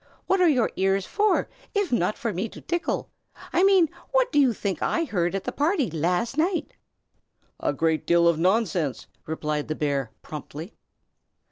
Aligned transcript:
What 0.25 0.41
are 0.41 0.49
your 0.49 0.71
ears 0.77 1.05
for, 1.05 1.47
if 1.75 1.91
not 1.91 2.17
for 2.17 2.33
me 2.33 2.49
to 2.49 2.59
tickle? 2.59 3.11
I 3.53 3.61
mean, 3.63 3.87
what 4.11 4.31
do 4.31 4.39
you 4.39 4.51
think 4.51 4.81
I 4.81 5.03
heard 5.03 5.35
at 5.35 5.43
the 5.43 5.51
party, 5.51 5.91
last 5.91 6.39
night?" 6.39 6.73
"A 7.59 7.71
great 7.71 8.07
deal 8.07 8.27
of 8.27 8.39
nonsense!" 8.39 9.05
replied 9.27 9.67
the 9.67 9.75
bear, 9.75 10.09
promptly. 10.23 10.73